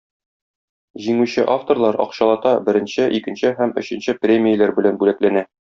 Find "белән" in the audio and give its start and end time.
4.81-5.03